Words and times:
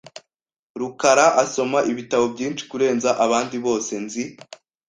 rukara 0.79 1.25
asoma 1.43 1.79
ibitabo 1.91 2.25
byinshi 2.33 2.63
kurenza 2.69 3.09
abandi 3.25 3.55
bose 3.65 3.93
nzi. 4.03 4.23